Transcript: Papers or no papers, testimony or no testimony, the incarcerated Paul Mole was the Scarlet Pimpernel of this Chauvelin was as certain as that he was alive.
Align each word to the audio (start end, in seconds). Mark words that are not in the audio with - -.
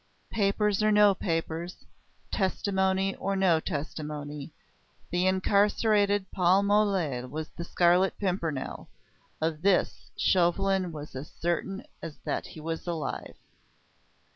Papers 0.31 0.81
or 0.81 0.91
no 0.91 1.13
papers, 1.13 1.85
testimony 2.31 3.13
or 3.17 3.35
no 3.35 3.59
testimony, 3.59 4.51
the 5.11 5.27
incarcerated 5.27 6.25
Paul 6.31 6.63
Mole 6.63 7.27
was 7.27 7.49
the 7.49 7.63
Scarlet 7.63 8.17
Pimpernel 8.17 8.89
of 9.39 9.61
this 9.61 10.09
Chauvelin 10.17 10.91
was 10.91 11.15
as 11.15 11.29
certain 11.29 11.83
as 12.01 12.17
that 12.25 12.47
he 12.47 12.59
was 12.59 12.87
alive. 12.87 13.35